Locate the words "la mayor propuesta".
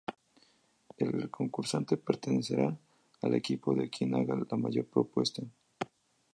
4.49-5.43